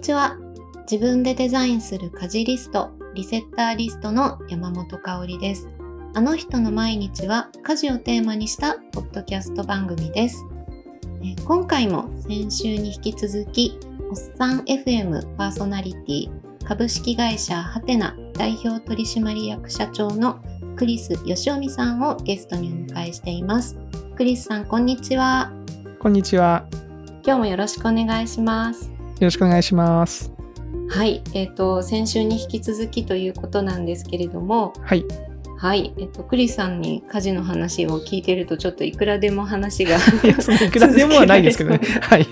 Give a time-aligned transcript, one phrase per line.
[0.00, 0.38] にちは。
[0.90, 5.68] 自分でデザインする家事リスト、リセッターリストの山本香里です。
[6.14, 10.42] あの人の毎日は家事をテーマにしたポッドキャスト番組です。
[11.22, 13.78] え今回も先週に引き続き、
[14.10, 16.30] おっさん FM パーソナリティ
[16.64, 20.40] 株式会社ハテナ代表取締役社長の
[20.76, 23.76] クリス義臣さんをゲストにお迎えしています。
[24.16, 25.52] クリスさん、こんにちは。
[25.98, 26.64] こんにちは。
[27.22, 28.99] 今日もよろしくお願いします。
[29.20, 30.32] よろしくお願いします。
[30.88, 35.04] はい、えっ、と、先週に引き続きということなんですけれども、はい。
[35.58, 41.80] はい、えっ、と、クリスさんに家事の話を聞いてると、ちょっといくらでも話が いくらでもはないですけどね。
[42.00, 42.26] はい。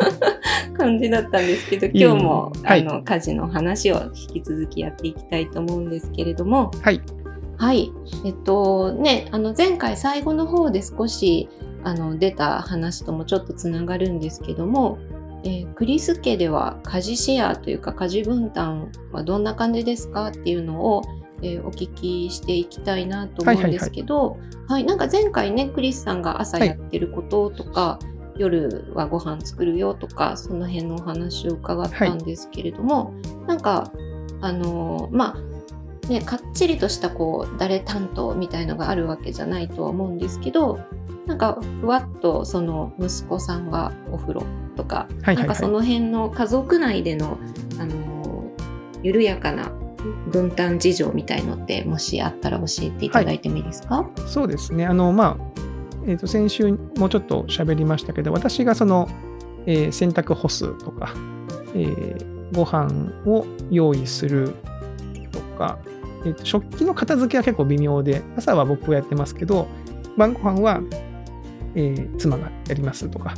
[0.78, 7.02] 感じだったんですけど、今日も、はいあの、家事の話を引き続きやっていきたいと思うんですけれども、はい。
[7.58, 7.92] はい。
[8.24, 11.50] えっと、ね、あの、前回最後の方で少し、
[11.84, 14.98] あの、出た話ともちょっとつながるんですけども、
[15.44, 21.02] えークリス家では家事シェアというか家事分担はどんな感じですかっていうのを、
[21.42, 27.98] えーお聞きしていきたいなと思うんですけど、はいなんか前回ね、クリスさんが朝はいやってることとか、
[28.36, 33.14] 夜はご飯作るよとか、その辺のお話を伺ったんですけれども、
[33.46, 33.92] なんか、
[34.40, 35.48] あのーまあ、
[36.08, 40.78] ね、かっちりとしたこう誰担当みたいのがあるわけじゃないとは思うんですけど
[41.26, 44.42] なんかふわっとその息子さんがお風呂
[44.78, 45.36] とか、はいはいはい。
[45.36, 47.38] なんかその辺の家族内での、
[47.78, 48.18] あのー
[49.04, 49.70] 緩やかな
[50.32, 54.86] 分担事情みたいのってもしあったら教えていただいてもいいですか、そうですね。
[54.86, 55.60] あの、まあ、
[56.04, 59.08] えっ、と、先週もちょっと喋りましたけど、私がその、
[59.66, 61.14] えー洗濯干すとか、
[61.74, 64.54] えーご飯を用意する
[65.30, 65.78] とか、
[66.24, 69.68] えーと食器の片付けは結構微妙で、朝は僕がやってますけど、
[70.16, 70.80] 晩ご飯は、
[71.76, 73.34] えー妻がやりますとか、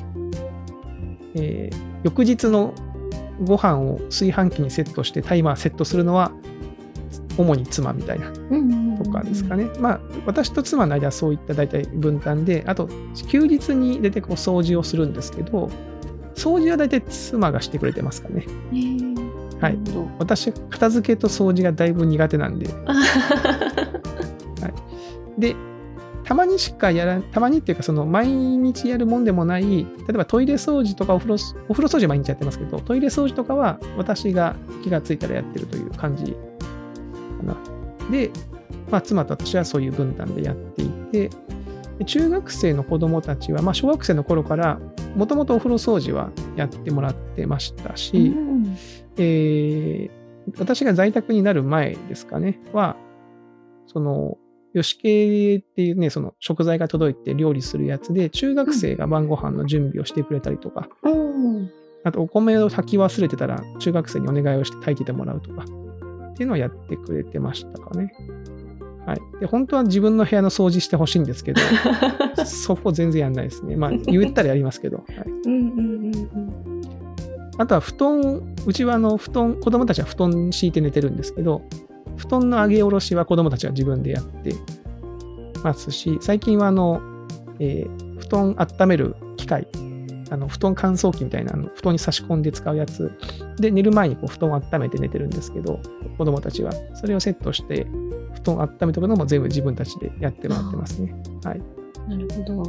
[1.35, 2.75] えー翌日の
[3.45, 6.33] ご飯を炊飯器にセットしてタイマーセットするのは
[7.37, 8.31] 主に妻みたいな
[9.03, 9.67] とかですかね。
[9.79, 12.89] まあ、私と妻の間はそういった大体分担で、あと、
[13.29, 15.71] 休日に出てこう掃除をするんですけど、
[16.35, 18.45] 掃除は大体妻がしてくれてますかね。
[18.73, 19.61] へー。
[19.61, 19.79] はい。
[20.19, 22.69] 私、片付けと掃除がだいぶ苦手なんで、
[25.39, 25.57] で、
[26.31, 34.55] たまにしかやらたまにっていうか、その毎日やるもんでもない、例えばトイレ掃除とかお風呂、お風呂掃除は毎日やってますけど、トイレ掃除とかは私が
[34.85, 37.57] 気がついたらやってるという感じかな。
[38.13, 38.31] で、
[38.93, 41.31] まあ、妻と私はそういう分担でやっていて、
[41.99, 44.79] で中学生の子供たちは、まあ、小学生の頃から、
[45.17, 48.77] もともとお風呂掃除はやってもらってましたし、うん
[49.17, 50.21] えー
[50.59, 52.97] 私が在宅になる前ですかね、は、
[53.87, 54.39] その、
[54.75, 61.71] 吉系っていうね、その食材が届いて料理するやつで、中学生が晩ご飯の準備をしてくれたりとか、うん
[62.03, 68.13] あとお米を炊き忘れてたら、中学生にお願いをして炊いててもらうとか、っていうのをやってくれてましたかね。
[69.07, 69.21] はい。
[69.41, 71.61] で、本当は自分の部屋の掃除してほしいんですけど、
[72.47, 73.77] そこ全然やんないですね。
[73.77, 74.99] まあ、言ったらやりますけど。
[74.99, 76.71] はいうんうんうんうん
[77.61, 81.61] あとは布団、うちはあの布団、子供たちは布団敷いて寝てるんですけど、
[82.21, 84.55] 布団の上げ下ろしは子供たちは自分でやって
[85.65, 87.01] ますし、最近はあの、
[87.59, 89.67] えー布団温める機械、
[90.31, 93.11] あの布団乾燥機みたいなあの布団に差し込んで使うやつ
[93.57, 95.81] で寝る前にこう布団を温めて寝てるんですけど、
[96.17, 97.87] 子供たちはそれをセットして、
[98.35, 101.15] 布団温めておくのも全部自分たちでやってもらってますね。
[101.43, 101.63] はい。
[102.09, 102.63] なるほど。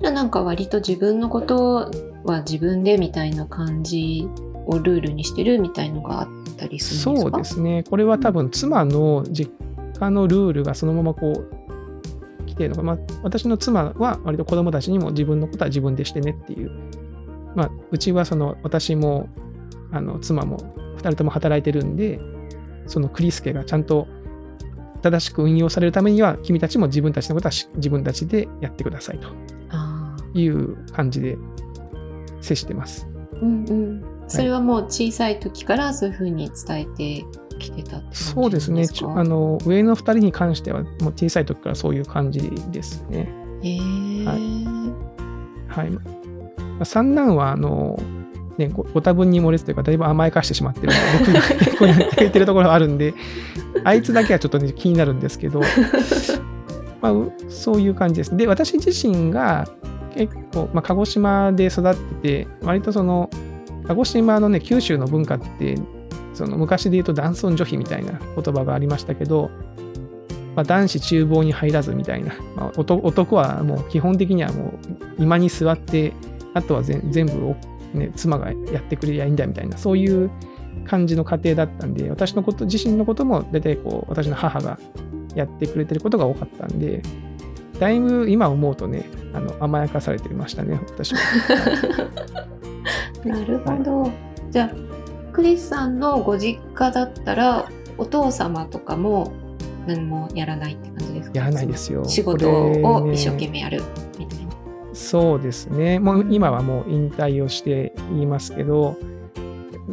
[0.00, 1.90] じゃあなんか割と自分のこと
[2.24, 4.26] は自分でみたいな感じ
[4.66, 7.30] をルールにしてるみたいのがあったりするんですか？
[7.30, 7.84] そうですね。
[7.88, 9.52] これは多分妻の実
[9.98, 16.70] 家のルールがそのままこう来てるのか、まあ、私の妻は割と子供たちにも自分のことは自分でしてねっていう。
[17.54, 19.28] まあ、うちはその私も
[19.92, 20.58] あの妻も
[20.96, 22.20] 2人とも働いてるんで、
[22.86, 24.06] そのクリスケがちゃんと
[25.02, 29.28] 正しく運用されるためには、君たちも自分たちのことはし自分たちでやってくださいと。
[30.36, 31.38] いう感じで
[32.40, 33.06] 接してます。
[33.40, 34.04] うんうん。
[34.28, 37.24] それはもう小さい時からそういうふうに伝えて
[37.58, 38.86] きてたそうですね。
[39.14, 43.28] あの上の2人に関しては、もう小さい時からそういう感じですね。
[43.62, 43.78] へえ。
[45.68, 45.90] はい。
[45.90, 46.00] ま
[46.80, 47.98] あ三男は、あの、
[48.58, 53.14] ね、ごご多分に漏れずというか、だいぶ甘やかしてしまってる僕が結構言ってるところがあるんで、
[53.84, 55.60] あいつだけはちょっと、ね、気になるんですけど、
[57.02, 58.36] まあ、うそういう感じです。
[58.36, 59.68] で、私自身が
[60.14, 63.28] 結構、まあ、鹿児島で育ってて、割とその、
[63.86, 65.76] 鹿児島のね、九州の文化って、
[66.32, 69.50] その昔で言うと男尊女卑みたいな言葉がありましたけど、
[70.56, 74.72] まあ、男子厨房に入らずみたいな、まあ、男はもう基本的にはもう
[75.18, 76.12] 今に座って
[76.54, 77.56] あとは全部、
[77.92, 80.30] ね、妻がやってくれりゃいいんだみたいなそういう
[80.84, 84.78] 感じの家庭だったんで、私のこと、自身のことも大体こう、私の母が
[85.34, 87.02] やってくれてることが多かったんで、
[87.78, 91.20] だいぶ今思うとね、あの甘やかされてましたね、私は。
[93.24, 94.10] なるほど。
[94.50, 94.70] じゃあ、
[95.32, 99.32] クリスさんのご実家だったら、お父様とかも
[99.86, 101.38] 何もやらないって感じですか？
[101.38, 102.04] やらないですよ。
[102.04, 103.82] 仕事を一生懸命やる
[104.18, 104.52] みたいな。
[104.92, 105.98] そうですね。
[105.98, 108.96] もう今はもう引退をしていますけど、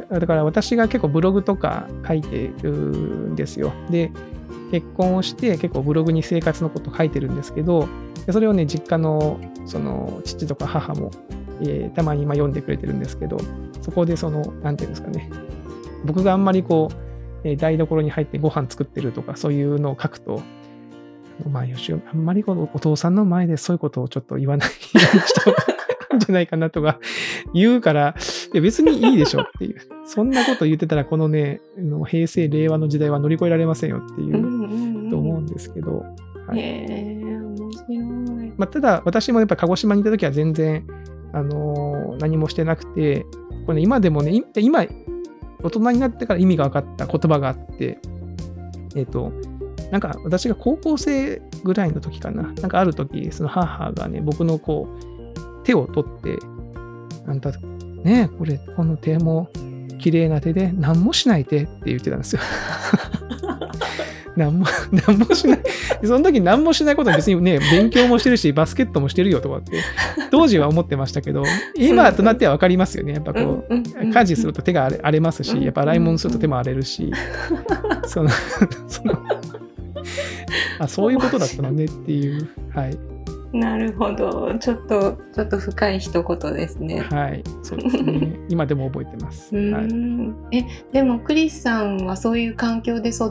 [0.10, 3.72] だから私が結構ブログとか書いてるんですよ。
[3.90, 4.12] で、
[4.72, 7.88] 結婚をして結構ブログに生活のこと書いてるんですけど、
[8.32, 11.12] それをね、実家のその父とか母も、
[11.62, 13.38] えー、たまに今読んでくれてるんですけど、
[13.82, 15.30] そこでその、なんていうんですかね、
[16.06, 20.42] 僕があんまりこう、えー、台所に入ってご飯作ってるとか、そういうのを書くと、
[21.50, 27.00] まあ、よしあんまりこのお父さんの前でそういうことをちょっと言わないようにした方がいいんじゃないかなとか
[27.54, 28.16] 言うから、
[28.54, 29.78] いや別にいいでしょっていう。
[30.06, 31.62] そんなこと言ってたら、このね、
[32.08, 36.04] 平成、令和の時代は乗り越えられませんよっていう、と思うんですけど。
[36.48, 38.54] はい、へえ、面白い。
[38.58, 40.86] まあ、ただ、私もやっぱ鹿児島にいた時は全然、
[41.34, 43.26] あの、何もしてなくて、
[43.66, 44.86] これ、ね、今でもね、今、
[45.64, 48.00] 大人になってから意味が分かった言葉があって、
[48.96, 49.32] えっ、ー、と、
[49.92, 56.38] なんか私が高校生ぐらいの時かな、なんかある時、その母がね、僕のこう、手を取って、
[57.28, 57.52] あんた、
[58.04, 59.50] ねこれ、この手も
[60.00, 62.42] 綺麗な手で何もしない手って言ってたんですよ。
[64.36, 64.66] 何も、
[65.08, 65.60] 何もしない。
[66.04, 69.78] その時何もしないことは別にね、勉強もしてるし、バスケットもしてるよとかって、
[70.30, 71.44] 当時は思ってましたけど、
[71.76, 73.14] 今となっては分かりますよね。
[73.14, 77.12] やっぱこう、家事すると手が荒れますし、やっぱ洗い物すると手も荒れるし、
[78.06, 78.30] その、
[78.88, 79.14] その、
[80.80, 82.98] あ、そういうことだったのねっていう、はい。
[83.54, 84.56] なるほど。
[84.60, 87.02] ちょっと、ちょっと深い一言ですね。
[87.02, 87.44] はい。
[87.64, 88.40] そうですね。
[88.48, 89.54] 今でも覚えてます。
[89.54, 93.30] はい、え、でもクリスさんはそういう環境で育っ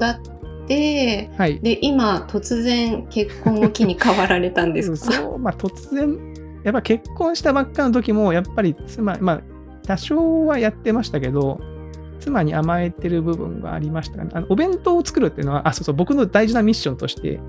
[0.70, 4.96] て、はい、で、今突然結婚を機に変わられたんですか？
[5.12, 6.16] そう、まあ突然、
[6.62, 9.40] やっぱ結婚したばっかの時も、やっぱり妻、まあ
[9.86, 11.60] 多少はやってましたけど、
[12.20, 14.30] 妻に甘えてる部分がありましたね。
[14.32, 17.40] あのお弁当を作るっていうのは、あ、そうそう、僕の大事なミッションとして、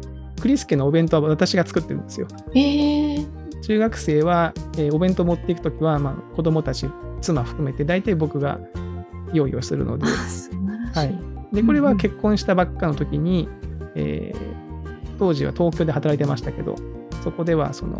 [0.41, 2.27] クリスケのお弁当は私が作ってるんですよ。
[2.55, 3.25] えー、
[3.61, 6.87] 中学生は、えー、お弁当持っていくときは、まあ、子供たち、
[7.21, 8.59] 妻含めて、大体僕が
[9.33, 10.05] 用意をするので。
[10.95, 11.15] はい、
[11.51, 13.49] で、これは結婚したばっかの時に、
[13.95, 16.75] えー、当時は東京で働いてましたけど、
[17.23, 17.97] そこでは、その、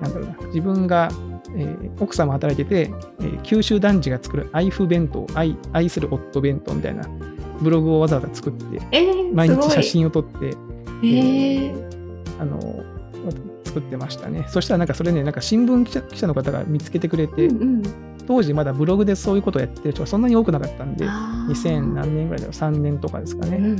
[0.00, 1.10] なんだろうな、自分が
[1.56, 2.90] えー、奥様働いてて、
[3.20, 7.08] えー、九州男児が作る愛婦弁当愛、愛する夫弁当みたいな
[7.60, 12.60] ブログをわざわざ作って、えー、毎日写真を撮って、えー、あの
[13.64, 14.46] 作ってましたね。
[14.48, 17.82] そしたらなんかそれね、なんか新聞記者記者の方が見つけてくれて、うんうん、
[18.26, 23.56] 当時まだブログでそういうことをやってる人がそんなに多くなかったんで、2000何年ぐらいだろう、3年とかですかね。
[23.56, 23.74] うんうんう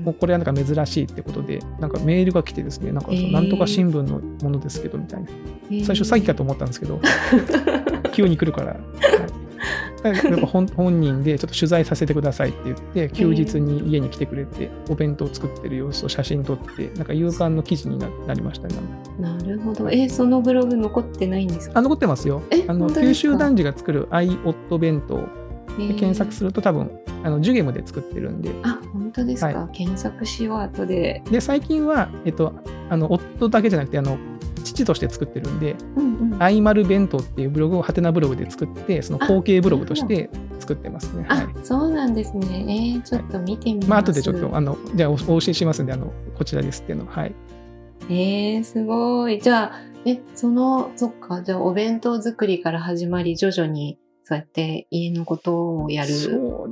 [0.00, 5.28] ん、もうこれはなんか珍しいってことで、なんかメールが来てですね、なんかそなんとか新聞のものですけどみたいな。
[5.84, 7.00] 最初詐欺かと思ったんですけど、
[8.12, 8.68] 急に来るから。
[8.68, 9.44] はい
[10.08, 18.74] やっぱ本本人でちょっと取材させてくださいって言って、休日に家に来てくれて、お弁当を作ってる様子を写真撮って、なんか勇敢の記事になりましたね。
[19.18, 19.88] なるほど。
[19.90, 21.78] えー、そのブログ残ってないんですか？
[21.78, 22.42] あ残ってますよ。
[22.68, 25.16] あの九州男児が作るアイオット弁当
[25.78, 26.90] で検索すると多分
[27.22, 28.50] あのジュゲムで作ってるんで。
[28.62, 31.22] あ本当ですか、はい、検索しよう後で。
[31.30, 32.52] で最近は、えっと、
[32.90, 34.18] あの夫だけじゃなくてあの
[34.64, 41.26] 父として作ってるんで、うんうん、アイマル弁当っていうブログをハテナブログで作って、その後継ブログとして作ってますね。
[41.28, 42.94] はい、そうなんですね。
[42.94, 43.90] えー、ちょっと見てみます。
[43.90, 47.34] まあ後でちょっとあのじゃあお教えしますんで、あのこちらですっていうのはい。
[48.10, 49.40] えー、すごい。
[49.40, 49.72] じゃあ、
[50.04, 56.12] え、その、そっか、じゃあお弁当作りから始まり、徐々にそうやって家のことをやる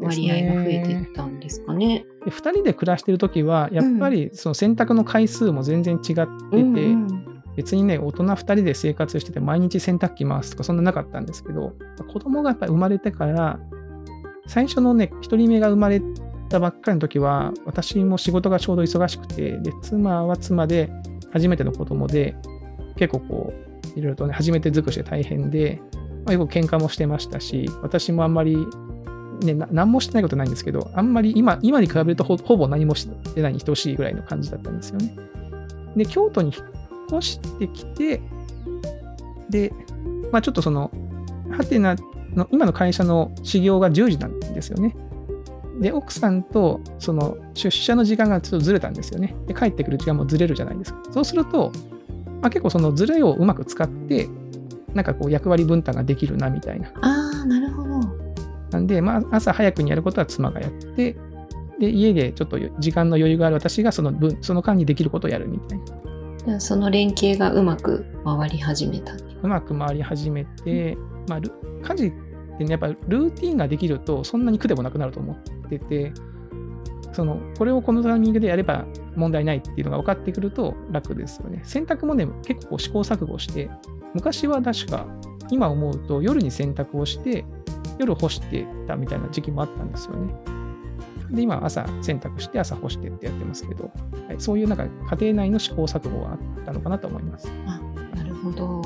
[0.01, 2.07] 割合が増えていったんですかね。
[2.25, 11.75] で2人で暮らしてる時はやっぱりその洗濯の回数も全然違ってて、うんうん、別にね、大人2人で生活してて毎日洗濯機回すとかそんななかったんですけど、
[12.13, 13.61] 子供がやっぱり生まれてから、
[14.47, 16.01] 最初のね、1人目が生まれ
[16.49, 20.91] たばっかりの時は、私も仕事がちょうど忙しくて、で、妻は妻で
[21.33, 22.37] 初めての子供で、
[22.97, 23.53] 結構こ
[23.97, 25.81] う、いろいろとね、初めて尽くして大変で、
[26.25, 28.57] まあ、よく喧嘩もしてましたし、私もあんまり、
[29.43, 35.17] ね、何もしてないことないんですけど、あんまり今今に比べるとほぼ何もしてないに等しいぐらいの感じだったんですよね。
[35.97, 36.82] で、京都に引っ
[37.19, 38.21] 越してきて、
[39.51, 39.73] で、
[40.31, 40.91] まあ、ちょっとその、
[41.51, 41.97] ハテナ
[42.35, 44.97] の今の会社の始業が10時なんですよね。
[45.81, 49.35] で、奥さんとその出社の時間がちょっとずれたんですよね。
[49.47, 51.03] で、帰ってくる時間もずれるじゃないですか。
[51.11, 51.73] そうすると、
[52.41, 54.29] まあ、結構そのずれをうまく使って、
[54.95, 56.89] なんかこう役割分担ができるなみたいな。
[57.01, 57.89] ああ、なるほど。
[58.71, 61.17] なんで、まあ、朝早くにやることは妻がやって、
[61.79, 65.85] で、家でちょっと時間の余裕がある私がその分、その間にできることをやるみたいな。
[66.59, 69.15] その連携がうまく回り始めた。
[69.15, 70.97] うまく回り始めて、
[71.29, 72.13] まあ、家事っ
[72.59, 76.13] てね、やっぱルーティンができると、そんなに苦でもなくなると思ってて、
[77.13, 81.61] そのこれをこのタイミングでやれば問題ないっていうのが分かってくると楽ですよね。
[81.65, 83.71] 洗濯もね、結構試行錯誤して、
[84.15, 85.07] 昔は確か、
[85.51, 87.45] 今思うと夜に洗濯をして、
[87.99, 90.35] 夜干してたみたいな時期もあったんですよね。
[91.33, 93.91] で、今朝洗濯して朝干してってやってますけど、
[94.29, 94.85] はい、そういうなんか
[95.17, 97.49] 家庭内の試行錯誤があったのかなと思います。
[97.67, 97.81] あ
[98.17, 98.83] なるほど。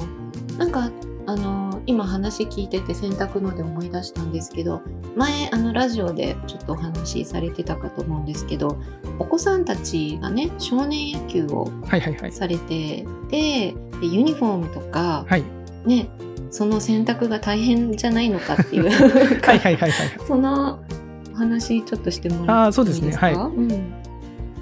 [0.57, 0.91] なんか
[1.26, 4.81] あの今話聞いてて洗濯ので思い出したんですけど
[5.17, 8.79] 前あのラジオでちょっとお話しされてたかと思うんですけど
[9.19, 12.33] お子さんたちがね少年野球をはいはいはい。
[12.33, 15.45] されてて、でユニフォームとか、はい。
[15.85, 16.09] ね
[16.50, 18.88] その洗濯が大変じゃないのかっていう
[19.43, 20.11] はいはいはいはい。
[20.26, 21.06] そのお
[21.37, 24.07] 話ちょっとしてもらってあーそうですねいいかはいうん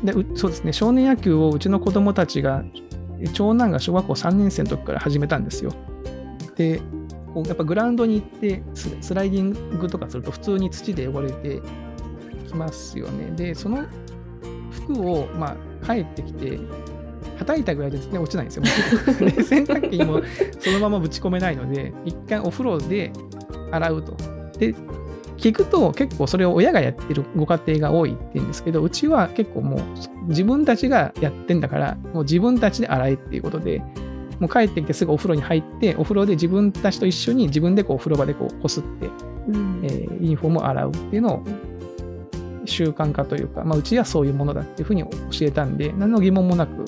[0.05, 2.63] でうそうですね、少年野球をうちの子供たちが、
[3.33, 5.73] 長男が小学校3年生の時から始めたんですよ。
[6.57, 6.81] で、
[7.33, 11.61] こうやっぱグラウンドに行ってススライディングとかすると普通に土で汚れて
[12.47, 13.31] きますよね。
[13.35, 13.85] で、その
[14.71, 16.61] 服を、まあ、帰ってきて、
[17.39, 18.63] 叩いたぐらいで全然落ちないんですよ。
[19.19, 20.21] で洗濯機にも
[20.61, 23.11] そのままぶち込めないので、一回お風呂で
[23.71, 24.17] 洗うと。
[24.59, 24.75] で、
[25.45, 29.81] 聞くと結構それを親がやってるご家庭が多いって言うんですけど、うちは結構もう
[30.29, 33.81] 自分たちがやってんだから、もう自分たちで洗えっていうことで、
[34.41, 39.11] もう帰ってきてすぐお風呂に入って、お風呂で自分たちと一緒に自分でこうお風呂場でこうこすって、
[39.49, 41.45] うんえーユニフォームを洗うっていうのを
[42.65, 45.11] 習慣化というか、まあ、うちはそういうものだっていうふうに教
[45.43, 46.87] えたんで、何の疑問もなく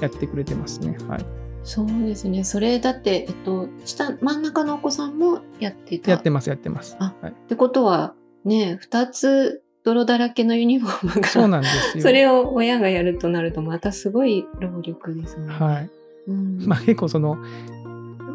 [0.00, 0.96] やってくれてますね。
[1.06, 1.39] はい。
[1.62, 6.10] そうですねそれだって、えっと、下真ん中のお子さんもやってた？
[6.10, 6.96] やってます、やってます。
[6.98, 8.14] あはい、ってことは
[8.44, 12.02] ね2つ泥だらけのユニフォームがそうなんですよ。
[12.04, 15.48] それを親がやるとなるとまたすごい労力ですね。
[15.48, 15.90] はい。
[16.28, 17.38] うんまあ結構その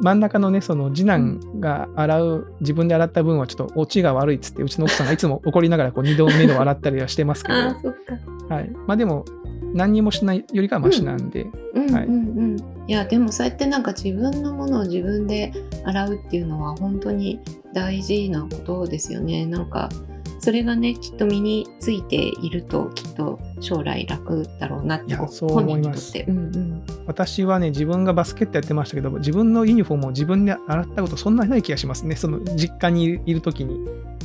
[0.01, 7.93] 真ん中のねその次男が洗う自分で洗った分はちょっとオチが悪いっつってうちの奥さんがいつも怒りながらこう2度目の洗ったりはしてますけど、あはーそっ
[8.49, 8.61] か。
[8.61, 9.25] い、まあでも
[9.75, 11.49] 何にもしないよりかはマシなんで、は
[12.87, 15.51] いやでもそうやってなんか自分のものを自分で
[15.83, 17.41] 洗うっていうのは本当に
[17.73, 19.45] 大事なことですよね。
[19.45, 19.89] なんか
[20.39, 26.23] それがねきっと身についているときっと将来楽だろうなって本人にとって。
[26.25, 26.85] うんうん。
[27.07, 32.15] 私はね自分がバスケットやってましたけど自分のユニフォームを自分で洗ったことそんなにない気がしますね。
[32.15, 33.75] その実家にいる時に、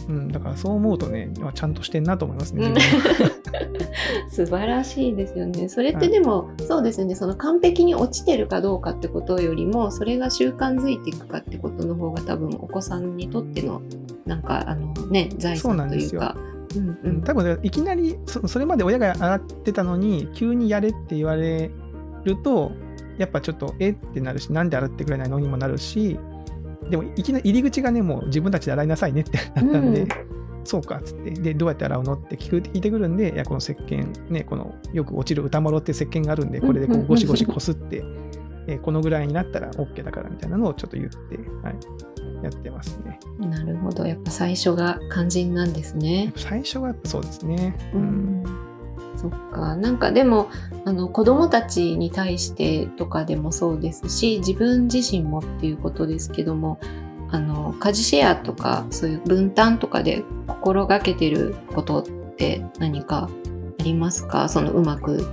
[0.09, 2.75] うん、だからそう思うとねあちゃんとしてんなと思いますね
[4.31, 5.69] 素晴らしいですよね。
[5.69, 13.83] それってでも、そうですね、その完璧に落ちてるかどうかってことよりも、それが習慣づいていくかってことの方が多分お子さんにとっての、
[14.27, 16.37] なんかあのね、財産というか。
[16.77, 17.17] うんううん。
[17.19, 21.69] ん、多分ねいきなりそそれまで親が洗ってたのに急にやれって言われ
[22.25, 22.73] ると
[23.19, 23.91] やっぱちょっとえ？
[23.91, 25.39] ってなるしなんで洗ってくれないの？
[25.39, 26.19] にもなるし
[26.89, 30.09] でもいきなり入り口がねもう自分たちで洗いなさいねって なったんで、うん。
[30.65, 32.15] そうかっつってでどうやって洗うの？
[32.15, 38.31] って聞く聞いてくるんでいやこの石鹸ねこのよく落ちる歌丸って石鹸があるんでこれでこうゴシゴシこすって、えー
[38.83, 41.17] このぐらいになったら OK だからみたいなのをちょっと言って、
[41.65, 43.19] はい、やってますね。
[43.41, 44.07] なるほど。
[44.07, 46.33] やっぱ最初が肝心なんですね。
[46.37, 47.77] 最初はそうですね。
[47.93, 48.45] う、ん。
[49.21, 49.77] そっか。
[49.77, 50.49] なんかでも、
[50.85, 56.79] あの、子供たちに対してとかでもそうですし、自分自身もっていうことですけども、
[57.31, 62.05] あの、家事シェアとか、そういう分担とかで心がけてることっ
[62.37, 63.29] て何か
[63.79, 64.49] ありますか？
[64.49, 65.27] そのうまく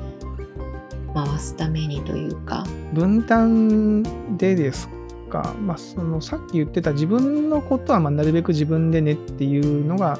[1.13, 2.65] 回すためにというか。
[2.93, 4.03] 分担
[4.37, 4.89] でです
[5.29, 10.19] か、まあ、そのさっき言ってた自分のことはまなるべく自分でねっていうのが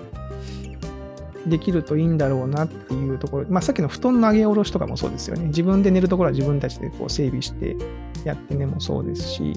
[1.47, 5.45] できるといいんだろうなっていうところ、まあ、さっきの布団の上げ下ろしとかもそうですよね。
[5.47, 7.75] 自分で寝るところは自分たちでこう整備して
[8.23, 9.53] やってねもそうですし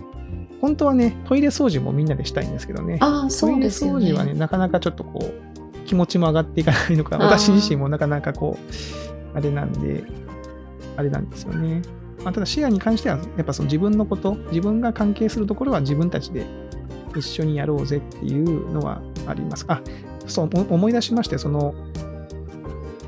[0.61, 2.99] 本当はねトイレ掃除もみんなでしたいんですけどね。
[3.01, 4.39] ああ、トイレそうですよ掃除はねね。
[4.39, 8.57] なかなかちょっとこう気持ちも上がっていかないのか私自身もなかなかこ
[9.35, 10.05] うあれなんで
[10.97, 11.83] あれなんですよね、
[12.23, 16.47] まあ、ただシェアに関してはやっぱその自分のこと自分が関係するところは自分たちで
[17.17, 19.65] 一緒にやろうぜっていうのはあります。
[19.69, 19.83] あ
[20.31, 21.75] そうお思い出しましてその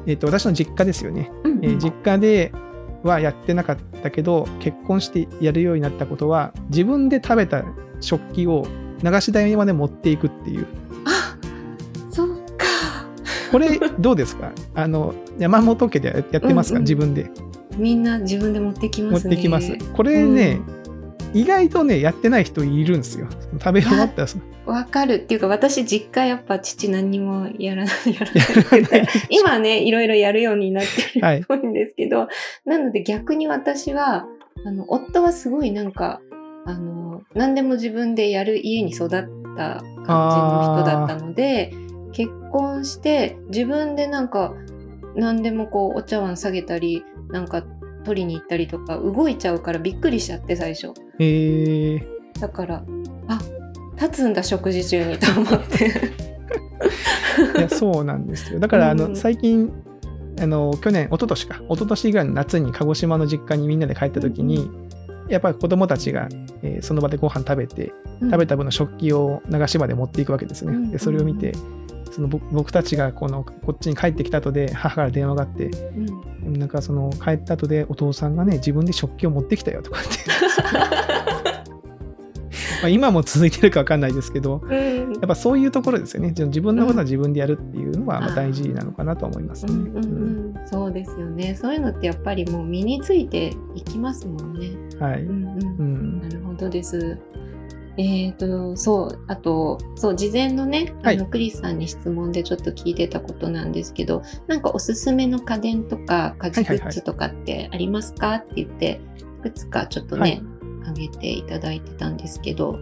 [0.07, 1.64] えっ、と私の実家ですよね、うんうん。
[1.64, 2.52] えー実家で
[3.02, 7.64] はやってなかったけど結婚してやるようになったことは自分で食べた
[8.00, 8.64] 食器を
[9.02, 10.67] 流し台まで持っていくっていう。
[11.05, 11.37] あ
[12.12, 12.67] そっか。
[13.50, 14.52] これどうですか？
[14.76, 16.85] あの山本家でややってますか、うんうん。
[16.85, 17.29] 自分で。
[17.76, 19.35] みんな自分で持ってきますね。
[19.35, 19.76] 持ってきます。
[19.93, 20.61] これね、
[21.35, 23.27] 意外とね、やってない人いるんですよ。
[23.59, 24.29] 食べ終わったら
[24.67, 28.33] わかるっていうか私実家やっぱ父何にもやらないやら
[28.91, 29.09] ない。
[29.29, 32.29] 今ねいろいろやるようになってるはいっぽいんですけど、
[32.65, 34.27] なので逆に私は
[34.65, 36.21] あの夫はすごいなんか
[36.65, 41.73] あの何でも自分でやる家に育った感じの人だったので
[42.12, 44.55] 結婚して自分でなんか
[45.17, 47.65] 何でもこうお茶碗下げたりなんか
[48.04, 50.92] 取りに行ったりとか動いちゃうからびっくりしちゃって最初。
[51.18, 52.85] えー、だから
[53.28, 53.38] あ
[54.00, 55.87] 立つんだ食事中にと思って。
[57.59, 58.61] いや そうなんですよ。
[58.61, 59.16] だからあの、うん。
[59.16, 59.73] 最近
[60.40, 61.61] あの去年一昨年か。
[61.68, 64.71] 一昨年ぐらいの夏に鹿児島の実家にみんなで帰った時に、
[65.28, 66.28] やっぱり子供たちが、
[66.62, 70.73] えーその場でご飯食べて食べた分の食器を流し場で持っていくわけですね。
[70.73, 70.90] うん。
[70.90, 71.52] でそれを見て
[72.12, 75.71] その僕僕たちがこのこっちに帰ってきた後で母から電話があって
[76.45, 80.11] うんなんかその帰った後でお父さんがね自分で食器を持ってきたよとかって
[82.83, 84.92] まあ今も続いてるか分かんないですけどうん
[85.23, 86.35] やっぱそういうところですよね。
[86.37, 89.73] 自分のことは自分でやるっていうのはまあ大事なのかなと思いますね。
[89.73, 94.71] うんうんうんそうですよねそういうのってやっぱりもう身についていきますもんね。
[94.97, 95.23] うんはい。
[95.23, 97.19] うんうんうんなるほどです。
[97.99, 101.16] えっ、と、そう、あと、そう、事前のね、あはい。
[101.18, 110.42] の、クリスさんに質問でちょっと聞いてたことなんですけど、なんかおすすめの家電とか家事グッズとかってありますかって言って、いくつかちょっとね、
[110.87, 112.78] あげていただいてたんですけど、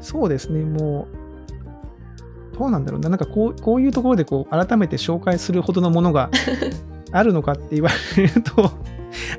[0.00, 1.06] そうですね、も
[2.54, 6.30] う、どうなんだろうな、なんかこうこういうところでこう改めて紹介するほどのものが
[7.12, 8.70] あるのかって言われると、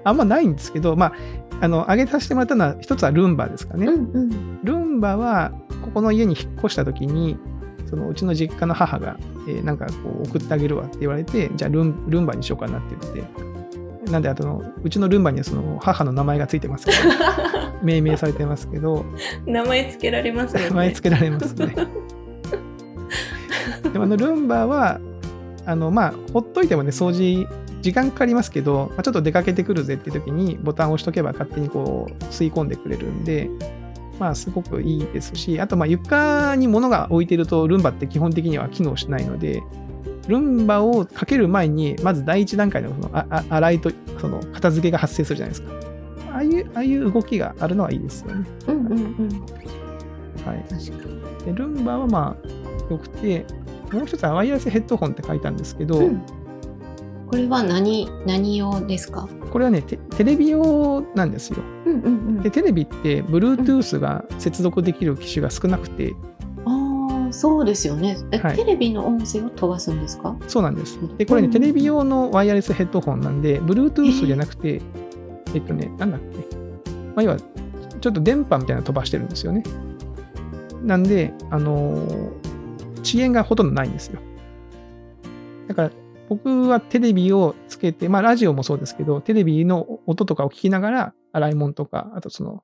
[0.03, 1.13] あんまないんですけど、まあ、
[1.59, 3.87] あの、挙げさせてもらったのは、一つはルンバですかね。
[3.87, 4.63] うんうん。
[4.63, 5.51] ルンバは、
[5.83, 7.37] ここの家に引っ越した時に、
[7.89, 16.97] そのうちの実家の母が、えーなんかこう送ってあげるわって言われて、じゃあルンルンバにしようかなって言って、なんで、あとうちのルンバにはその母の名前がついてますけど、
[17.81, 19.05] 命名されてますけど、
[19.45, 20.69] 名前つけられますよね。
[20.69, 21.75] 名前つけられますね。
[23.93, 24.99] でもあのルンバは、
[25.65, 27.47] あのまあ、ほっといてもね、掃除、
[27.87, 33.49] 時間かかりますけど、まあ、ちょっと出かけてくるぜって時に、ボタンを押しとけば勝手にこう吸い込んでくれるんで、
[34.19, 39.63] まあ、すごくいいですし、あと、まあ、床に物が置いてると、ルンバって基本的には機能しないので、
[40.27, 45.71] ルンバをかける前に、まず第一段階のそのああ洗いとその片付けが発生するじゃないですか。
[46.33, 48.45] ああいうああいう動きがあるのはいいですよね。
[48.67, 49.29] うんうんうん。
[50.45, 51.45] はい、確かに。
[51.45, 52.47] でルンバはまあ
[52.91, 53.45] 良くて、
[53.93, 56.21] もう一つはワイヤレスヘッドホンって書いたんですけど、うん
[57.27, 59.27] これは何、何用ですか？
[59.51, 61.57] これはねテ、テレビ用なんですよ。
[61.85, 62.09] うんうんう
[62.39, 62.49] んで、。
[62.49, 66.15] テレビって Bluetooth が接続できる機種が少なくて、
[66.65, 68.17] ああ、そうですよね。
[68.31, 70.35] え、はいテレビの音声を飛ばすんですか？
[70.47, 70.97] そうなんです。
[71.17, 74.81] で、これね、うんテレビ用のワイヤレスヘッドホンなんで、Bluetooth じゃなくて、
[75.53, 76.55] えっとね、なんだっけ？
[77.15, 77.37] まあ、要は、
[77.99, 79.63] ちょっと電波みたいなの飛ばしてるんですよね。
[80.83, 82.31] なんで、あのー
[83.03, 84.19] 遅延がほとんどないんですよ。
[85.69, 85.91] だから、
[86.29, 92.63] 僕はテレビをつけて、まあ、ラジオもそうですけど、テレビの音とかを聞きながら、洗い物とか、あとその、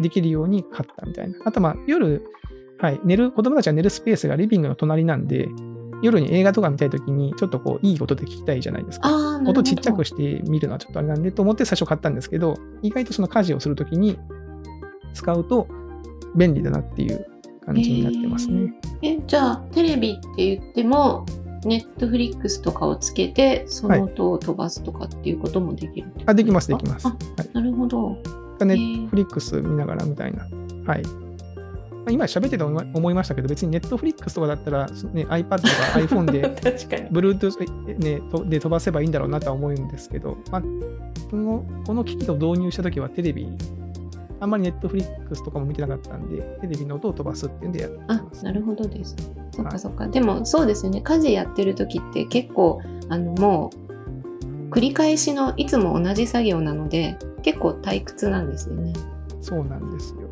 [0.00, 1.38] できるように買ったみたいな。
[1.44, 2.24] あと、まあ、夜、
[2.78, 5.48] はい、寝る、子供たちが寝るスペースがリビングの隣なんで、
[6.02, 9.10] 夜に映画とか見たいときに、ちょっとこう、いい音で聞きたいじゃないですか。
[9.46, 14.18] 音ちっちゃくして見るのはちょっとあれなんでと思って最初買ったんですけど、意外とその家事をするときに
[15.12, 15.68] 使うと
[16.34, 17.26] 便利だなっていう
[17.64, 18.72] 感じになってますね。
[19.02, 21.26] え、じゃあ、テレビって言っても、
[21.64, 27.06] ネットフリックスとかをつけて、その音を飛ばすとかっていうこともできるあ、できます、かできます。
[27.52, 28.16] なるほど。
[28.60, 30.44] い、ネットフリックス見ながらみたいな。
[30.86, 31.02] はい。
[31.02, 36.40] まあ今喋ってて思いましたけど、別にネットフリックスとかだったら、ね、iPad とか iPhone で。
[37.12, 40.62] Bluetooth、ね、とで飛ばせばいいんだろうなとは思うんですけど、まあ、
[41.30, 43.48] このこの機器を導入したときはテレビ、
[44.40, 48.44] あんまりネットフリックスとかも見てなかったんで、テレビの音を飛ばすっていうんでやってあま、す。
[48.44, 49.14] なるほどです。
[49.52, 50.08] そっはいかそっか。
[50.08, 51.02] でも、そうですよね。
[51.02, 53.70] 家事やってる時って結構、あの、も
[54.68, 58.92] う、繰り返しのいつも同じ作業なので、結構退屈なんですよね。
[59.40, 60.30] そうなんですよ。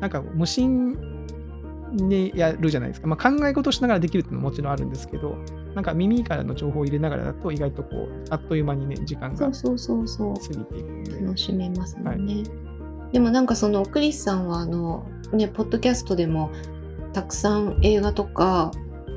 [0.00, 0.96] なんか無心
[1.92, 3.06] にやるじゃないですか。
[3.06, 5.36] まあ、考え事しながらできるっていうのももちろんあるんですけど、
[5.74, 10.34] なんか耳からの情報を入れながらだと意外とこう、あっという間にね、時間がそうそうそうそう。
[10.34, 11.20] 過ぎていくんで。
[11.20, 12.42] 楽しめますもんね。
[13.12, 16.50] でもなんかそのクリスさんはあのねポッドキャストでも
[17.12, 18.70] たくさん映画とか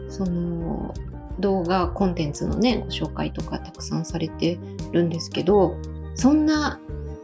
[0.10, 0.94] その
[1.40, 4.60] 動画コンテンツのねご紹介とかたくさんされて
[4.92, 5.78] るんですけど
[6.16, 6.80] そんな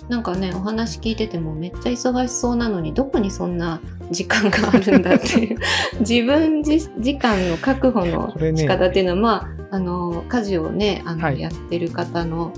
[0.10, 3.80] なんかねお話聞いててもめっちゃ忙しそうなのにどこにそんな
[4.10, 5.58] 時間があるんだっていう。
[6.02, 9.32] 自分自時間の確保の仕方っていうのは、ま
[9.70, 11.40] ああの家事をねあの、はい。
[11.40, 12.52] やってる方の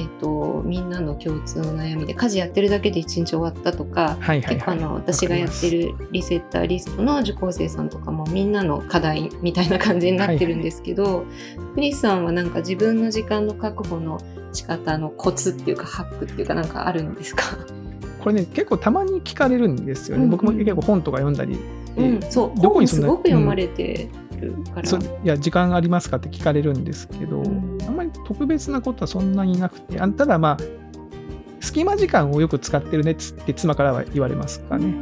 [0.00, 4.54] えっと、みんなの共通の悩みで家事やってるだけで一日終わったとか、はいはいはい。
[4.54, 11.24] 結構あの私がやってるリセッターリストの受講生さんとかもみんなの課題みたいな感じになってるんですけど、
[11.74, 14.20] クリスさんはなんか自分の時間の確保の
[14.52, 17.44] 仕方のコツっていうかハックっていうかなんかあるんですか、
[18.20, 20.24] これね、結構たまに聞かれるんですよね。
[20.24, 21.58] うん僕も結構本とか読んだり、
[21.96, 24.08] うん、そうどこにすごく読まれて
[24.40, 27.78] るから、そういや時間ありますかって聞かれるんですけど、うん
[28.26, 30.56] 特別なことはそんなになくてあただまあ
[31.60, 34.94] 隙間時間をよく使ってるねっつって妻からは言われますかね。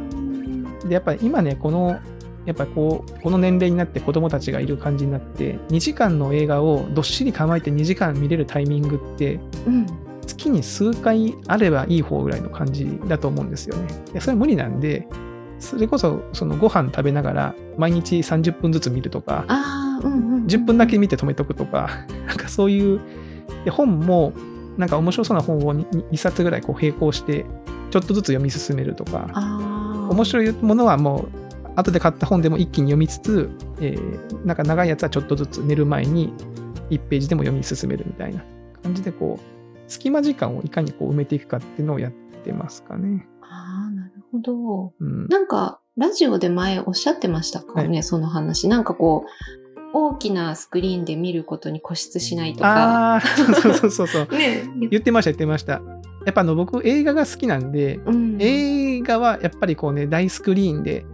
[0.87, 1.99] でやっぱり今ねこの
[2.45, 9.85] やっぱこうこの年齢になって子供たちがいる感じになって2時間の映画をどっしり構えて2時間見れるタイミングってうん
[10.25, 13.87] 月に数回あればいい方ぐらいの感じだと思うんですよね。
[14.11, 15.07] いやそれは無理なんで
[15.59, 21.89] それこそそのご飯食べながら毎日30分ずつ見るとかあーうんうんうん10分だけ見て止めとくとか、
[22.25, 23.01] なんかそういう、
[23.65, 24.33] で本も、
[24.77, 27.45] なんか面白そうな本を 2, 冊ぐらいこう並行して、
[27.91, 29.27] ちょっとずつ読み進めるとか、
[30.09, 31.27] 面白いものはもう、
[31.75, 36.33] 後で買った本でも一気に読みつつ、えーなんか長いやつはちょっとずつ寝る前に
[36.89, 38.41] 1ページでも読み進めるみたいな
[38.81, 42.11] 感じで、こう、隙間時間をいかにこう埋めていくかっていうのをやっ
[42.43, 43.27] てますかね。
[44.31, 45.27] ほどうん。
[45.27, 49.57] なんかラジオで前おっしゃってましたかね、はその話なんかこう
[49.93, 54.27] 大きなスクリーンで見ることに固執しないとかああ、そうそうそうそう。
[54.37, 55.81] ね言ってました、言ってました。
[56.25, 61.05] やっぱあの僕、映画が好きなんで、うん映画はやっぱりこうね、大スクリーンで、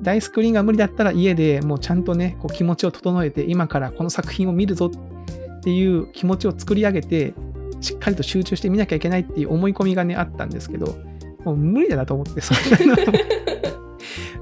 [0.00, 7.34] 大スクリーンが無理だったら家でもうちゃんとね、こう気持ちを整えて、今からこの作品を見るぞっていう気持ちを作り上げて、
[7.80, 10.96] しっかりと集中して見なきゃいけないっていう思い込みがね、あったんですけど、
[11.44, 13.12] もう無理だなと思って、そんなの。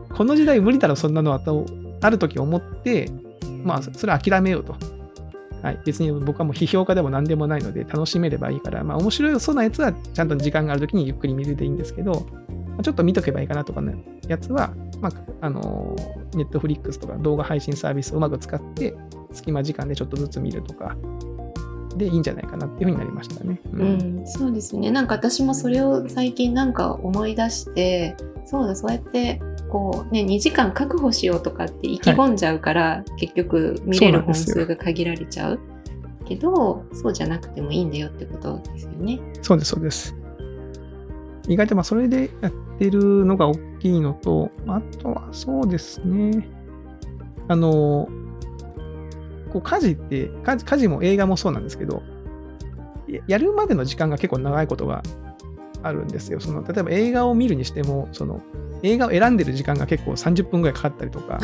[0.15, 1.65] この時代無理だろ、そんなのはと、
[2.01, 3.11] ある時思って、
[3.65, 4.75] まあ、それは諦めようと。
[5.63, 13.97] はい、別に僕はもう批評家でも何でもないので楽しめればいいから、まあ面白そうなやつはちゃんと時間がある時にゆっくり見るでいいんですけど、まあちょっと見とけばいいかなとかね、
[14.29, 15.97] やつは、まあ、あの、
[16.35, 18.95] ネットフリックスとか動画配信サービスをうまく使って、
[19.33, 20.97] 隙間時間でちょっとずつ見るとか、
[21.99, 23.61] でいいんじゃないかなっていうふうになりましたね。
[23.73, 35.61] ううん、そうですねなんか私もそれを最近なんか思い出してそうだそうやってこうね2時間確保しようとかって意気込んじゃうから、結局見れる本数が限られちゃう
[36.27, 39.21] けどそうじゃなくてもいいんだよってことですよね。
[39.43, 40.15] そうです、そうです。
[41.49, 46.49] 意外とまあそれでやってるのが大きいのと、あとはそうですね。
[47.49, 48.09] あの、
[49.49, 52.03] こう家事って家事、家事も映画もそうなんですけど、
[53.09, 55.03] ややるまでの時間が結構長いことが
[55.83, 56.41] あるんですよ。
[56.41, 58.41] その例えば映画を見るにしても、その
[58.83, 61.39] 映画を選んでる時間が結構30分ぐらいかかったりとか、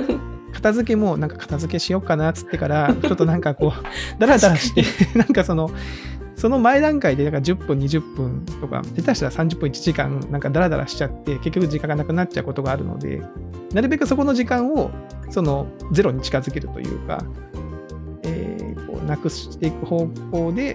[0.52, 4.84] 片付けもなんか片付けしようかなっつってから、ちょっとなんかこう、だらだらして、
[5.18, 5.70] なんかその、
[6.36, 13.22] その前段階でなんか10分、20分とか、下手したら30分、1時間、なんかダラダラしちゃって、結局時間がなくなっちゃうことがあるので、
[13.72, 14.90] なるべくそこの時間を、
[15.30, 17.24] そのゼロに近づけるというか、
[18.22, 20.74] えーこうなくしていく方向で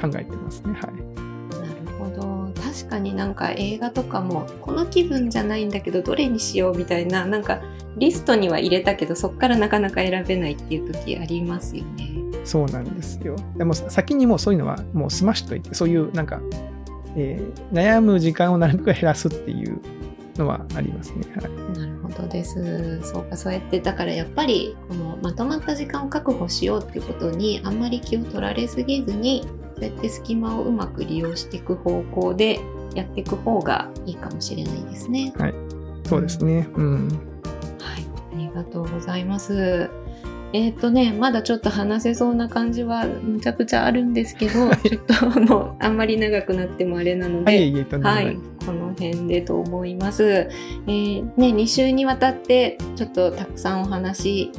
[0.00, 0.72] 考えてますね。
[0.72, 1.60] はい。
[1.60, 7.60] なるほど確かになんか映画とかもこの気分じゃないんだけどどれにしようみたいななんか
[7.96, 12.29] リストには入れたけどそっからなかなか選べないっていう時ありますよね。
[12.44, 13.36] そうなんですよ。
[13.56, 16.40] でも先にもうそういうのはもう済ましといて、そういうなんか、
[17.16, 19.80] えー悩む時間をなるべく減らすっていう
[20.36, 21.26] のはありますね。
[21.36, 21.78] はい。
[21.78, 23.00] なるほどです。
[23.02, 32.60] そうかそうやってだからやっぱりこのまとまった時間を確保しようっていうことにあんまり気を取られすぎずにそうやって隙間をうまく利用していく方向で
[32.94, 35.32] やっていく方がいいかもしれないですね。
[36.04, 36.68] そうですね。
[36.74, 37.08] うん。
[37.78, 39.88] はい、ありがとうございます。
[40.52, 50.24] えっ、とね、まだちょっと話せそうな感じはむちゃくちゃあるんですけど、ちょっともうあんまり長くなってもあれなので、はい、はいい、この辺でと思います。
[50.24, 54.50] えーね、2週にわたってちょっとたくさんお話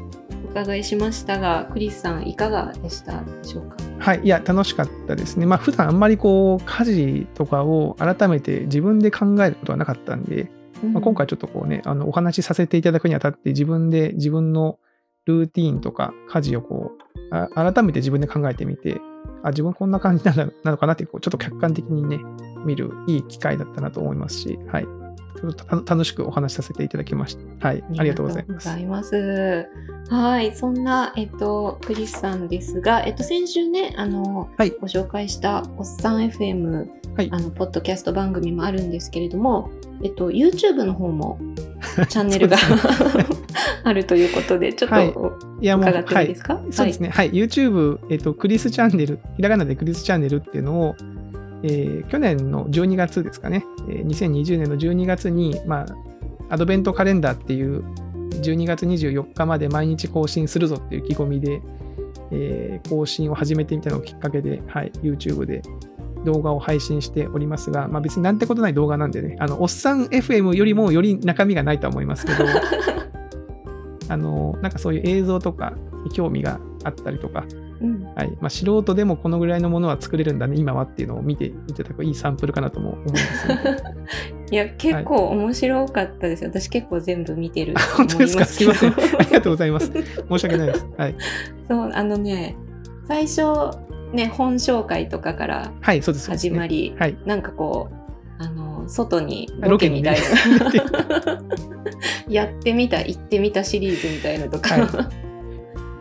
[0.45, 3.77] お伺いしましたが、クリスさんいかがでしたでしょうか？
[3.99, 5.45] はい、いや、楽しかったですね。
[5.45, 10.49] まあ、普段あんまりこう、家事とかを改めて自分で考えることはなかったんで、
[10.91, 14.79] まあ、今回ちょっとこうね、あの、お話しさせていただくにあたって、自分で自分の
[15.25, 18.99] ルーティーンとか家事をこう、改めて自分で考えてみて、
[19.43, 22.19] あ、自分こんな感じなのなのかなって、こうちょっと客観的にね、
[22.65, 25.00] 見るいい機会だったなと思いますし、はい。
[25.39, 27.67] ちょっとた楽しくお話しさせていただきました。
[27.69, 28.69] はい、ありがとうございます。
[28.69, 29.67] ありがとうございま
[30.07, 30.13] す。
[30.13, 39.71] はい、そんな、えっと、クリスさんですが、えっと、先週ね、あの、はいご紹介したおっさん FM、はいあの、ポッドキャスト番組もあるんですけれども、
[40.03, 41.39] えっと、YouTube の方も
[42.09, 42.57] チャンネルが
[43.83, 47.09] あるということで、ちょっはいといやもう伺ってもいいですか、そうですね。
[47.09, 47.31] はい。
[47.31, 50.95] YouTube、えっ、と、クリスチャンネル、ひらがなでクリスチャンネルっていうのを、
[51.63, 55.85] えー去年の12月ですかね、えー2020年の12月に、ま
[56.49, 57.83] あ、アドベントカレンダーっていう、
[58.41, 61.61] 12月24日まで毎日更新するぞっていう意気込みで、
[62.31, 65.61] えー更新を始めてみたのをきっかけで、はい、YouTube で
[66.25, 72.45] 動画を配信しておりますが、まあ、別になんてことない動画なんでね、あの、おっさん FM よりもより中身がないとは思いますけど、
[74.09, 77.45] あの、なんかそういう映像とかに興味があったりとか、
[77.81, 83.77] うんはいまあ、素人でもこのぐらいのものは作れるんだね、今はっていうのを見ていただくいいサンプルかなとも思います、ね。
[84.51, 86.45] いや、結構面白かったです。
[86.45, 88.45] 私結構全部見てると本当ですか？
[88.45, 88.73] すけど。
[88.73, 89.15] すいません。
[89.17, 89.91] ありがとうございます。
[89.91, 90.87] 申し訳ないです。
[90.97, 91.15] はい。
[91.67, 92.55] そう、あのね、
[93.07, 93.41] 最初、
[94.13, 96.25] ね、本紹介とかからはい、そうです。
[96.25, 97.17] そうですね始まり、はい。
[97.25, 101.41] なんかこう、あの、外にロケみたいな。
[102.29, 104.75] やってみた、行ってみたシリーズみたいなとか。
[104.75, 105.09] は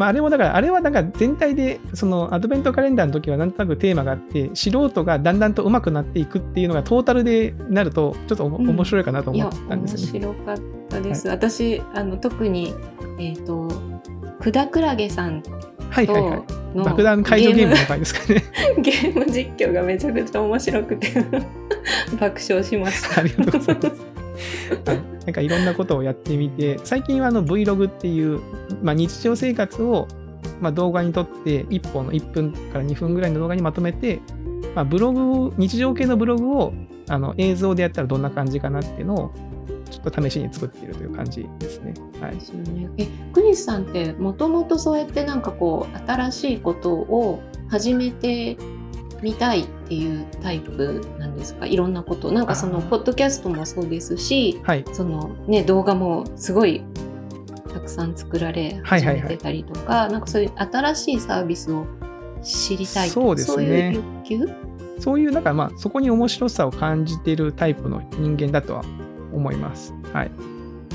[0.00, 10.20] まあ、あれもだから、あれはなんか全体で、そのアドベントカレンダーの時はなんとなくテーマがあって、素人がだんだんと上手くなっていくっていうのがトータルでなると、ちょっとうん面白いかなと思ったん面ですよね。
[10.20, 10.58] 白かっ
[10.88, 11.28] たです。
[11.28, 12.72] 私、あの、特に、
[13.18, 13.68] えっ、と、
[14.40, 16.42] 久田クラゲさんとはいはいはい。
[16.74, 18.42] の爆弾解除ゲームの回ですかね。
[18.80, 21.08] ゲーム実況がめちゃくちゃ面白くて
[22.18, 23.20] 爆笑しました。
[23.20, 23.90] ありがとうございます。
[25.30, 28.40] なんかいろんなことをやってみて、最近はあの Vlog っていう、
[28.82, 30.08] まあ、日常生活を
[30.60, 34.20] まあ動画に撮って、1本の1分から2分ぐらいの動画にまとめて、
[34.74, 36.72] まあ、ブログを、日常系のブログを
[37.08, 39.32] あの映像でやったらどんな感じかなっていうのを、
[39.88, 41.94] ちょっと試しに作っているという感じですね。
[42.20, 42.34] はい。
[42.34, 42.90] ですよね。
[42.98, 48.56] え、クリスさんってもともとそうやってなんかこう新しいことを始めて
[49.22, 51.66] みたいっていうタイプなんですか？
[51.66, 52.33] いろんなこと。
[52.33, 54.85] なんかそのポッドキャストもそうですし、はい。
[54.92, 56.83] そのね動画もすごい
[57.72, 61.87] たくさん作られ始はいはいはいめてたりとか、なんかそういう新しいサービスを
[62.42, 64.48] 知りたいそうですねそういう欲求？
[65.00, 68.85] そういう、なんかまあ、そこに面白さを感じているタイプの人間だとは
[69.33, 69.94] 思います。
[70.12, 70.30] はい。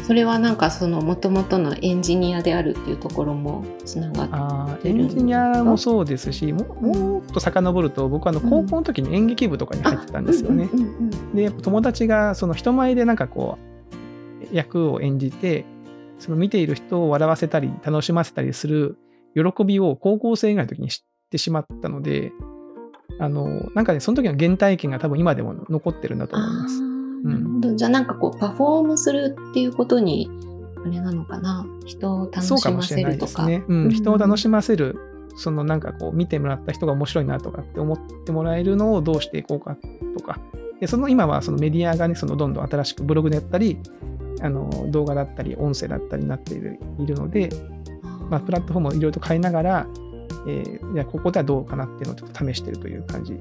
[0.04, 10.70] それはなんかその元々のエンジニアであるっていうところもつながってるエンジニアもそうですし、ももっと遡ると、僕はあのうん高校の時に演劇部とかに入ってたんですよね。
[10.72, 13.58] うんうんうんうんで、友達がその人前でなんかこ
[14.52, 15.66] う、役を演じて、
[16.20, 18.98] その見ている人を笑わせたり、楽しませたりする
[19.34, 22.32] 喜びを高校生ぐらいの時に知ってしまったので、
[23.20, 26.95] あの、なんかね、その時の原体験が多分今でも残ってるんだと思います。
[27.26, 27.76] なるほど。
[27.76, 30.30] じゃあなんかこうパフォームするっていうことに
[30.86, 31.66] あれなのかな？
[31.86, 33.46] 人を楽しませるとか。
[33.46, 33.64] ですね。
[33.68, 34.98] うん、人を楽しませる、
[35.36, 39.78] そのなんかこう見てもらった人が面白いなとかって思ってもらえるのをどうしていこうか
[40.18, 40.40] とか。
[40.80, 43.80] で、その今はそのメディアがね、そのどんどん新しくブログでやったり、
[44.42, 47.50] あの動画だったり音声だったりになっているので、
[48.30, 49.88] まあ、プラットフォームをいろいろと変えながら、
[50.48, 53.38] えーいやここではどうかなっていうのをちょっと試してるという感じ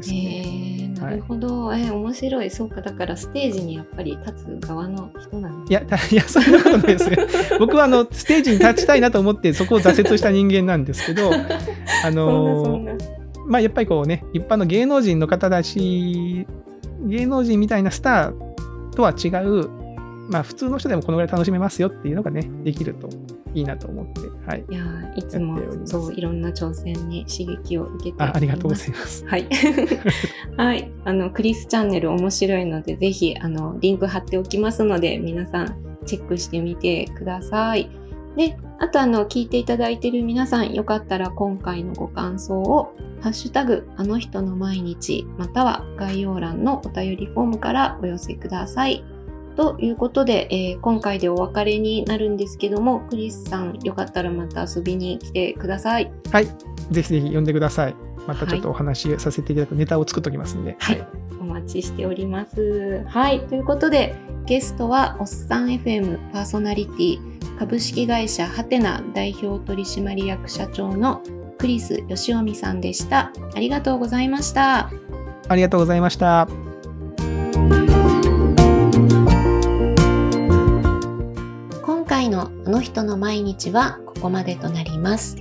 [0.00, 0.94] ですえね。
[0.96, 2.50] ー、なるほど、えー面白い。
[2.50, 7.16] そうか、だからステージにやっぱり立つ側の人なんいや、た いや、そんなことないですよ。
[7.58, 11.30] 僕はあのステージに立ちたいなと思って、そこを挫折した人間なんですけど、
[12.04, 12.86] あの。
[13.46, 16.46] まあ、やっぱりこうね、一般の芸能人の方だし、
[17.04, 19.68] 芸能人みたいなスターとは違う、
[20.30, 23.08] まあ、普通の人でもこのぐらい楽しめますよっていうのがね、できると
[23.52, 24.64] いいなと思って、はい。
[24.70, 29.26] いやーいつもそういろんな挑戦に刺激を受けてあありがとうごいざいます。
[29.26, 29.48] はい。
[30.56, 30.90] はい。
[31.04, 37.90] あの、クリスチャンネル面白いので、ぜひ、あの、リンク貼っておきますので、皆さんチェックしてみてください。
[38.36, 49.04] で、あと、あの、聞いていただいている皆さん、よかったら今回のご感想を、ハッシュタグ、あの人の毎日、または概要欄のお便りフォームからお寄せください。
[49.60, 56.10] ということで、えー今回でお別れになるんですけども、クリスさん、よかったらまた遊びに来てください。
[56.32, 56.46] はい。
[56.90, 57.94] ぜひぜひ呼んでください。
[58.26, 60.76] またちょっとお話しさせていただくネタを作っておきますんで。
[60.78, 61.06] はい
[61.38, 63.04] お待ちしております。
[63.06, 63.46] はい。
[63.48, 64.14] ということで、
[64.46, 67.18] ゲストは、おっさん FM パーソナリティ、
[67.58, 71.22] 株式会社ハテナ代表取締役社長の
[71.58, 73.30] クリス義臣さんでした。
[73.54, 74.90] ありがとうございました。
[75.48, 76.48] ありがとうございました。
[82.70, 85.36] の人の毎日はここまでとなります。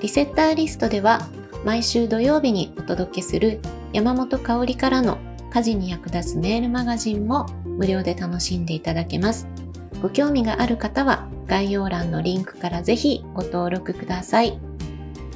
[0.00, 1.26] リセッターリストでは
[1.64, 3.60] 毎週土曜日にお届けする
[3.92, 5.18] 山本香里からの
[5.52, 9.46] 家事に役立つメールマガジンも無料で楽しんでいただけます。
[10.00, 14.58] ご興味がある方は概要欄のリンクからぜひご登録ください。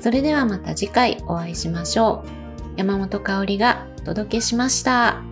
[0.00, 2.28] それではまた次回お会いしましょう。
[2.76, 5.22] 山本香里がお届けしました。